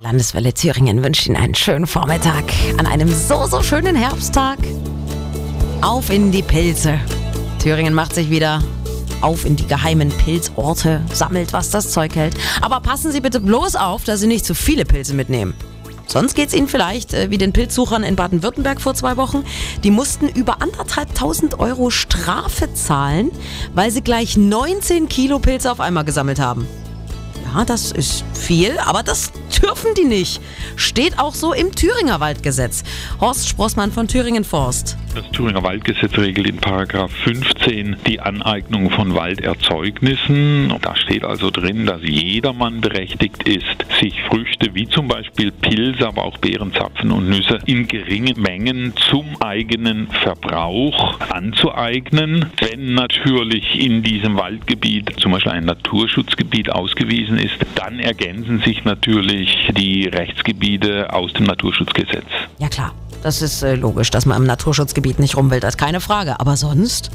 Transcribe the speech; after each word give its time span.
Landeswelle 0.00 0.54
Thüringen 0.54 1.02
wünscht 1.02 1.26
Ihnen 1.26 1.34
einen 1.34 1.56
schönen 1.56 1.88
Vormittag 1.88 2.44
an 2.78 2.86
einem 2.86 3.08
so, 3.08 3.46
so 3.46 3.64
schönen 3.64 3.96
Herbsttag. 3.96 4.58
Auf 5.80 6.10
in 6.10 6.30
die 6.30 6.44
Pilze. 6.44 7.00
Thüringen 7.60 7.94
macht 7.94 8.14
sich 8.14 8.30
wieder 8.30 8.62
auf 9.22 9.44
in 9.44 9.56
die 9.56 9.66
geheimen 9.66 10.10
Pilzorte, 10.10 11.04
sammelt, 11.12 11.52
was 11.52 11.70
das 11.70 11.90
Zeug 11.90 12.14
hält. 12.14 12.36
Aber 12.60 12.78
passen 12.78 13.10
Sie 13.10 13.20
bitte 13.20 13.40
bloß 13.40 13.74
auf, 13.74 14.04
dass 14.04 14.20
Sie 14.20 14.28
nicht 14.28 14.44
zu 14.44 14.54
viele 14.54 14.84
Pilze 14.84 15.14
mitnehmen. 15.14 15.54
Sonst 16.06 16.36
geht 16.36 16.50
es 16.50 16.54
Ihnen 16.54 16.68
vielleicht 16.68 17.12
äh, 17.12 17.32
wie 17.32 17.38
den 17.38 17.52
Pilzsuchern 17.52 18.04
in 18.04 18.14
Baden-Württemberg 18.14 18.80
vor 18.80 18.94
zwei 18.94 19.16
Wochen. 19.16 19.42
Die 19.82 19.90
mussten 19.90 20.28
über 20.28 20.62
anderthalbtausend 20.62 21.58
Euro 21.58 21.90
Strafe 21.90 22.72
zahlen, 22.72 23.32
weil 23.74 23.90
sie 23.90 24.02
gleich 24.02 24.36
19 24.36 25.08
Kilo 25.08 25.40
Pilze 25.40 25.72
auf 25.72 25.80
einmal 25.80 26.04
gesammelt 26.04 26.38
haben. 26.38 26.68
Das 27.66 27.92
ist 27.92 28.24
viel, 28.34 28.78
aber 28.78 29.02
das 29.02 29.32
dürfen 29.62 29.94
die 29.96 30.04
nicht. 30.04 30.40
Steht 30.76 31.18
auch 31.18 31.34
so 31.34 31.52
im 31.52 31.74
Thüringer 31.74 32.20
Waldgesetz. 32.20 32.84
Horst 33.20 33.48
Sprossmann 33.48 33.92
von 33.92 34.06
Thüringen 34.06 34.44
Forst. 34.44 34.96
Das 35.14 35.28
Thüringer 35.32 35.62
Waldgesetz 35.62 36.16
regelt 36.16 36.46
in 36.46 36.58
Paragraph 36.58 37.10
15 37.24 37.96
die 38.06 38.20
Aneignung 38.20 38.90
von 38.90 39.14
Walderzeugnissen. 39.14 40.72
Da 40.80 40.94
steht 40.94 41.24
also 41.24 41.50
drin, 41.50 41.86
dass 41.86 42.02
jedermann 42.02 42.80
berechtigt 42.80 43.42
ist, 43.48 43.64
sich 44.00 44.22
Früchte 44.28 44.74
wie 44.74 44.86
zum 44.86 45.08
Beispiel 45.08 45.50
Pilze, 45.50 46.06
aber 46.06 46.24
auch 46.24 46.38
Beeren, 46.38 46.72
Zapfen 46.72 47.10
und 47.10 47.28
Nüsse 47.28 47.58
in 47.66 47.88
geringen 47.88 48.40
Mengen 48.40 48.92
zum 49.10 49.40
eigenen 49.42 50.08
Verbrauch 50.22 51.18
anzueignen. 51.30 52.46
Wenn 52.60 52.94
natürlich 52.94 53.80
in 53.80 54.02
diesem 54.02 54.36
Waldgebiet 54.36 55.14
zum 55.18 55.32
Beispiel 55.32 55.52
ein 55.52 55.64
Naturschutzgebiet 55.64 56.70
ausgewiesen 56.70 57.38
ist, 57.38 57.47
dann 57.74 57.98
ergänzen 57.98 58.60
sich 58.64 58.84
natürlich 58.84 59.68
die 59.76 60.06
Rechtsgebiete 60.06 61.12
aus 61.12 61.32
dem 61.32 61.46
Naturschutzgesetz. 61.46 62.26
Ja 62.58 62.68
klar, 62.68 62.94
das 63.22 63.42
ist 63.42 63.62
äh, 63.62 63.74
logisch, 63.74 64.10
dass 64.10 64.26
man 64.26 64.36
im 64.38 64.46
Naturschutzgebiet 64.46 65.18
nicht 65.18 65.36
rum 65.36 65.50
das 65.50 65.74
ist 65.74 65.78
keine 65.78 66.00
Frage. 66.00 66.40
Aber 66.40 66.56
sonst? 66.56 67.10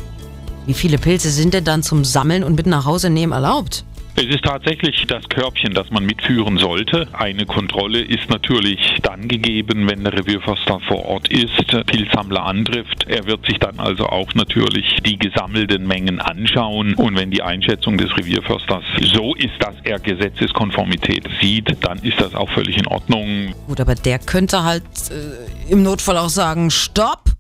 Wie 0.66 0.74
viele 0.74 0.98
Pilze 0.98 1.30
sind 1.30 1.54
denn 1.54 1.66
dann 1.66 1.84
zum 1.84 2.06
Sammeln 2.06 2.44
und 2.44 2.56
mit 2.56 2.68
nach 2.68 2.86
Hause 2.86 3.10
nehmen 3.10 3.34
erlaubt? 3.34 3.84
Es 4.16 4.26
ist 4.26 4.44
tatsächlich 4.44 5.06
das 5.08 5.28
Körbchen, 5.28 5.74
das 5.74 5.90
man 5.90 6.06
mitführen 6.06 6.58
sollte. 6.60 7.08
Eine 7.14 7.48
Kontrolle 7.48 8.00
ist 8.00 8.30
natürlich 8.30 9.00
dann 9.02 9.28
gegeben, 9.28 9.90
wenn 9.90 10.04
der 10.04 10.14
Revierförster 10.14 10.80
vor 10.88 11.06
Ort 11.06 11.30
ist, 11.30 11.66
Pilzsammler 11.88 12.46
antrifft. 12.46 13.08
Er 13.08 13.26
wird 13.26 13.44
sich 13.48 13.58
dann 13.58 13.80
also 13.80 14.06
auch 14.06 14.36
natürlich 14.36 15.00
die 15.04 15.18
gesammelten 15.18 15.88
Mengen 15.88 16.20
anschauen 16.20 16.94
und 16.94 17.18
wenn 17.18 17.32
die 17.32 17.42
Einschätzung 17.42 17.98
des 17.98 18.16
Revierförsters 18.16 18.84
so 19.02 19.34
ist, 19.34 19.56
dass 19.60 19.76
er 19.84 20.00
Gesetzeskonformität 20.00 21.28
sieht, 21.42 21.76
dann 21.82 21.98
ist 22.00 22.22
das 22.22 22.36
auch 22.36 22.50
völlig 22.52 22.78
in 22.78 22.88
Ordnung. 22.88 23.56
Gut, 23.66 23.82
aber 23.82 23.96
der 23.96 24.20
könnte 24.20 24.64
halt 24.64 24.84
äh, 25.10 25.72
im 25.72 25.82
Notfall 25.82 26.20
auch 26.20 26.30
sagen, 26.30 26.70
stopp! 26.70 27.32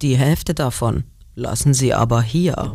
Die 0.00 0.16
Hälfte 0.16 0.54
davon 0.54 1.04
lassen 1.34 1.74
Sie 1.74 1.92
aber 1.92 2.22
hier. 2.22 2.74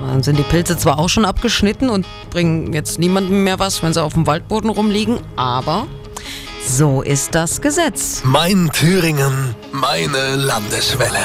Dann 0.00 0.22
sind 0.22 0.38
die 0.38 0.42
Pilze 0.42 0.76
zwar 0.76 0.98
auch 0.98 1.08
schon 1.08 1.24
abgeschnitten 1.24 1.90
und 1.90 2.06
bringen 2.30 2.72
jetzt 2.72 2.98
niemandem 2.98 3.44
mehr 3.44 3.58
was, 3.58 3.82
wenn 3.82 3.92
sie 3.92 4.02
auf 4.02 4.14
dem 4.14 4.26
Waldboden 4.26 4.70
rumliegen, 4.70 5.18
aber 5.36 5.86
so 6.66 7.02
ist 7.02 7.34
das 7.34 7.60
Gesetz. 7.60 8.22
Mein 8.24 8.70
Thüringen, 8.72 9.54
meine 9.72 10.36
Landeswelle. 10.36 11.18